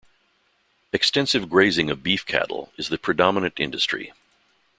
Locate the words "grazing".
1.47-1.91